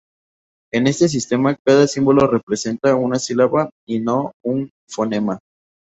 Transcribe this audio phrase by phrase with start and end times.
[0.73, 5.37] En este sistema, cada símbolo representa una sílaba y no un fonema.